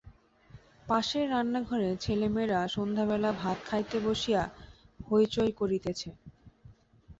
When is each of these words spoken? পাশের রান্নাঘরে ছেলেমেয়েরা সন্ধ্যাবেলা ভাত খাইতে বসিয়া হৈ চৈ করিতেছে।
পাশের 0.87 1.25
রান্নাঘরে 1.31 1.89
ছেলেমেয়েরা 2.03 2.59
সন্ধ্যাবেলা 2.67 3.29
ভাত 3.41 3.57
খাইতে 3.65 3.97
বসিয়া 4.05 4.41
হৈ 4.99 5.23
চৈ 5.33 5.49
করিতেছে। 5.59 6.09